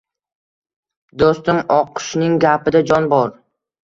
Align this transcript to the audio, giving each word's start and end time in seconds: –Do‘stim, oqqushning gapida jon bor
–Do‘stim, 1.23 1.59
oqqushning 1.77 2.33
gapida 2.45 2.83
jon 2.93 3.09
bor 3.15 3.29